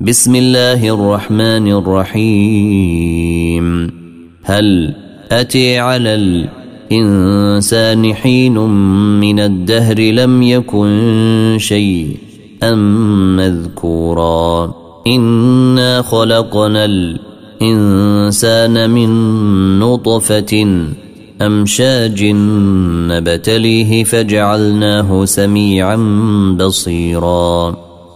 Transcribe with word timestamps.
بسم 0.00 0.36
الله 0.36 0.94
الرحمن 0.94 1.72
الرحيم. 1.72 3.66
هل 4.44 4.94
أتي 5.32 5.78
على 5.78 6.14
الإنسان 6.92 8.14
حين 8.14 8.58
من 9.20 9.40
الدهر 9.40 10.00
لم 10.00 10.42
يكن 10.42 11.56
شيء 11.60 12.16
ام 12.62 13.36
مذكورا؟ 13.36 14.74
إنا 15.06 16.02
خلقنا 16.02 16.84
الإنسان 16.84 18.90
من 18.90 19.08
نطفة 19.78 20.84
أمشاج 21.42 22.24
نبتليه 23.08 24.04
فجعلناه 24.04 25.24
سميعا 25.24 25.96
بصيرا. 26.60 27.85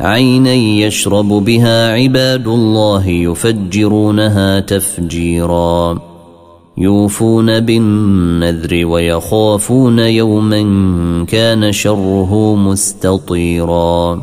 عينا 0.00 0.52
يشرب 0.52 1.28
بها 1.28 1.92
عباد 1.92 2.48
الله 2.48 3.08
يفجرونها 3.08 4.60
تفجيرا. 4.60 5.98
يوفون 6.78 7.60
بالنذر 7.60 8.86
ويخافون 8.86 9.98
يوما 9.98 10.62
كان 11.24 11.72
شره 11.72 12.54
مستطيرا. 12.56 14.22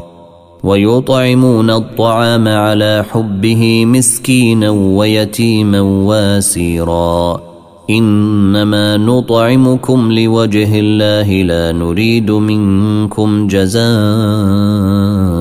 ويطعمون 0.63 1.69
الطعام 1.69 2.47
على 2.47 3.05
حبه 3.11 3.85
مسكينا 3.85 4.69
ويتيما 4.69 5.81
واسيرا. 5.81 7.41
إنما 7.89 8.97
نطعمكم 8.97 10.11
لوجه 10.11 10.79
الله 10.79 11.43
لا 11.43 11.71
نريد 11.71 12.31
منكم 12.31 13.47
جزاء. 13.47 15.38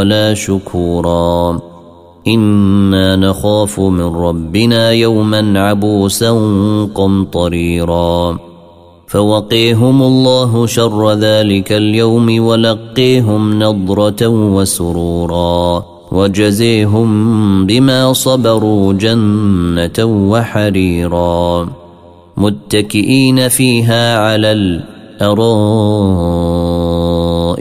ولا 0.00 0.34
شكورا. 0.34 1.60
إنا 2.26 3.16
نخاف 3.16 3.80
من 3.80 4.00
ربنا 4.00 4.90
يوما 4.90 5.60
عبوسا 5.60 6.30
قمطريرا. 6.94 8.38
فوقيهم 9.06 10.02
الله 10.02 10.66
شر 10.66 11.12
ذلك 11.12 11.72
اليوم 11.72 12.44
ولقيهم 12.44 13.62
نضرة 13.62 14.28
وسرورا. 14.28 15.84
وجزيهم 16.12 17.10
بما 17.66 18.12
صبروا 18.12 18.92
جنة 18.92 20.04
وحريرا. 20.04 21.68
متكئين 22.36 23.48
فيها 23.48 24.18
على 24.18 24.52
الأرائك. 24.52 26.59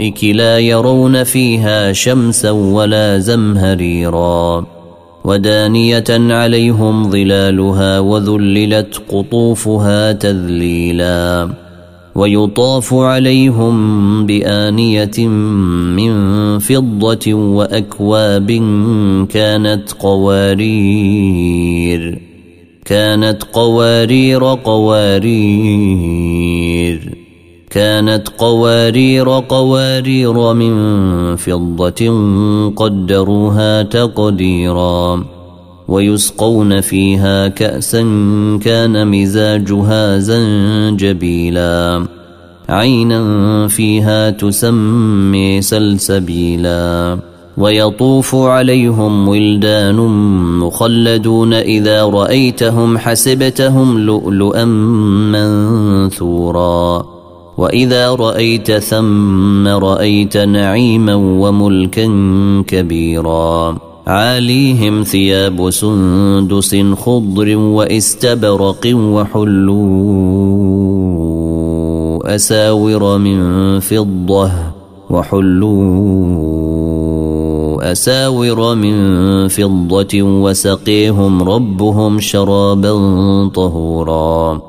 الارائك 0.10 0.36
لا 0.36 0.60
يرون 0.60 1.24
فيها 1.24 1.94
شمسا 1.94 2.52
ولا 2.52 3.20
زمهريرا 3.20 4.66
ودانية 5.24 6.04
عليهم 6.10 7.10
ظلالها 7.10 8.00
وذللت 8.00 9.02
قطوفها 9.10 10.12
تذليلا 10.12 11.50
ويطاف 12.16 12.94
عليهم 12.94 14.26
بآنية 14.26 15.28
من 15.98 16.60
فضة 16.60 17.34
وأكواب 17.34 18.52
كانت 19.30 19.92
قوارير 20.00 21.40
كانت 22.86 23.44
قوارير 23.54 24.44
قوارير. 24.44 26.00
كانت 27.70 28.30
قوارير 28.38 29.30
قوارير 29.30 30.54
من 30.54 31.36
فضة 31.36 32.12
قدروها 32.76 33.82
تقديرا 33.84 35.26
ويسقون 35.88 36.82
فيها 36.82 37.48
كأسا 37.48 38.02
كان 38.64 39.08
مزاجها 39.08 40.20
زنجبيلا 40.20 42.06
عينا 42.70 43.68
فيها 43.68 44.30
تسمي 44.30 45.62
سلسبيلا 45.62 47.18
ويطوف 47.58 48.36
عليهم 48.36 49.28
ولدان 49.28 49.96
مخلدون 50.60 51.54
إذا 51.54 52.04
رأيتهم 52.04 52.98
حسبتهم 52.98 54.00
لؤلؤا 54.00 54.66
منثورا 56.06 57.19
وإذا 57.60 58.16
رأيت 58.16 58.72
ثم 58.72 59.68
رأيت 59.68 60.38
نعيما 60.38 61.16
وملكا 61.16 62.08
كبيرا 62.68 63.78
عاليهم 64.08 65.04
ثياب 65.04 65.70
سندس 65.70 66.76
خضر 66.76 67.58
واستبرق 67.58 68.92
وحلوا 68.96 69.96
أساور 72.36 73.18
من 73.18 73.80
فضة 73.80 74.52
وحلوا 75.10 76.32
أساور 77.92 78.76
من 78.76 79.48
فضة 79.48 80.22
وسقيهم 80.22 81.44
ربهم 81.44 82.20
شرابا 82.20 82.94
طهورا 83.48 84.69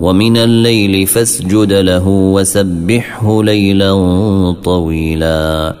ومن 0.00 0.36
الليل 0.36 1.06
فاسجد 1.06 1.72
له 1.72 2.08
وسبحه 2.08 3.42
ليلا 3.42 3.92
طويلا. 4.64 5.74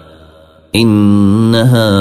إن 0.74 1.54
هؤلاء 1.54 1.94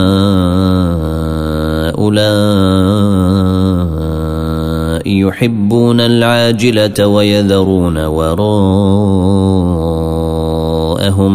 يحبون 5.05 6.01
العاجلة 6.01 7.07
ويذرون 7.07 8.05
وراءهم 8.05 8.63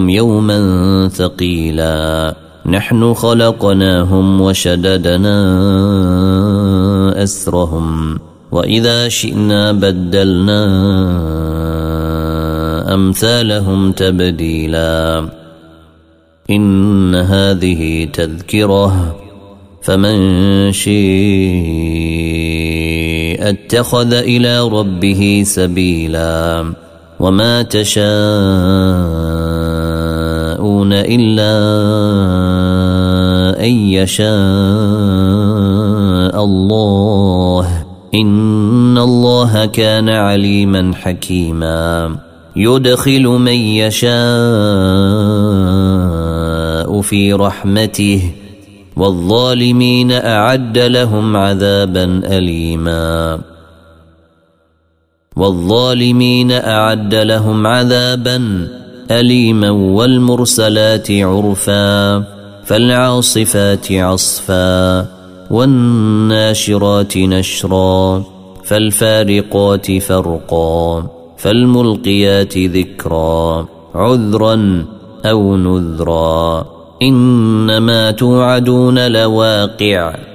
يوما 0.09 1.09
ثقيلا. 1.09 2.34
نحن 2.66 3.15
خلقناهم 3.15 4.41
وشددنا 4.41 5.39
أسرهم. 7.22 8.19
وإذا 8.53 9.09
شئنا 9.09 9.72
بدلنا 9.72 10.65
أمثالهم 12.95 13.92
تبديلا. 13.92 15.28
إن 16.50 17.15
هذه 17.15 18.09
تذكرة 18.12 19.16
فمن 19.83 20.18
شيء 20.72 20.98
اتخذ 23.41 24.12
إلى 24.12 24.60
ربه 24.60 25.42
سبيلا. 25.47 26.72
وما 27.21 27.62
تشاءون 27.62 28.03
إلا 30.92 31.54
أن 33.60 33.71
يشاء 33.71 34.28
الله. 36.45 36.78
ان 38.22 38.98
الله 38.98 39.66
كان 39.66 40.09
عليما 40.09 40.94
حكيما. 40.94 42.16
يدخل 42.56 43.22
من 43.22 43.53
يشاء 43.53 44.09
في 47.00 47.32
رحمته 47.32 48.32
والظالمين 48.97 50.12
اعد 50.12 50.78
لهم 50.78 51.36
عذابا 51.36 52.04
اليما. 52.24 53.41
والظالمين 55.36 56.53
اعد 56.53 57.14
لهم 57.14 57.66
عذابا 57.66 58.68
اليما 59.10 59.71
والمرسلات 59.71 61.10
عرفا 61.10 62.18
فالعاصفات 62.64 63.92
عصفا. 63.92 65.17
والناشرات 65.50 67.16
نشرا 67.16 68.22
فالفارقات 68.65 69.98
فرقا 69.98 71.06
فالملقيات 71.39 72.59
ذكرا 72.59 73.66
عذرا 73.95 74.84
أو 75.24 75.56
نذرا. 75.56 76.66
إنما 77.03 78.10
توعدون 78.10 79.12
لواقع. 79.12 80.28